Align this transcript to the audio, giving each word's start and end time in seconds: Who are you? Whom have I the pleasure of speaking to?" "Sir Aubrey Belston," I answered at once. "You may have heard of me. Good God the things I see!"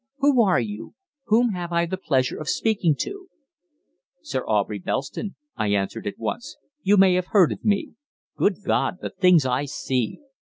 Who 0.17 0.41
are 0.43 0.59
you? 0.59 0.95
Whom 1.25 1.49
have 1.51 1.71
I 1.71 1.85
the 1.85 1.95
pleasure 1.95 2.39
of 2.39 2.49
speaking 2.49 2.95
to?" 3.01 3.27
"Sir 4.23 4.43
Aubrey 4.47 4.79
Belston," 4.79 5.35
I 5.55 5.67
answered 5.67 6.07
at 6.07 6.17
once. 6.17 6.57
"You 6.81 6.97
may 6.97 7.13
have 7.13 7.27
heard 7.27 7.51
of 7.51 7.63
me. 7.63 7.93
Good 8.35 8.63
God 8.65 8.97
the 9.03 9.11
things 9.11 9.45
I 9.45 9.65
see!" 9.65 10.19